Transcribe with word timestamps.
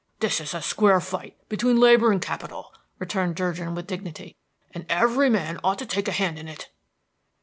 "This 0.19 0.41
is 0.41 0.55
a 0.55 0.63
square 0.63 0.99
fight 0.99 1.37
between 1.47 1.79
labor 1.79 2.11
and 2.11 2.19
capital," 2.19 2.73
returned 2.97 3.35
Durgin 3.35 3.75
with 3.75 3.85
dignity, 3.85 4.35
"and 4.71 4.83
every 4.89 5.29
man 5.29 5.59
ought 5.63 5.77
to 5.77 5.85
take 5.85 6.07
a 6.07 6.11
hand 6.11 6.39
in 6.39 6.47
it." 6.47 6.71